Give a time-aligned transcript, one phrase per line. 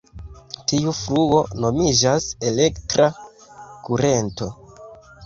[0.69, 3.07] Tiu fluo nomiĝas "elektra
[3.89, 4.49] kurento".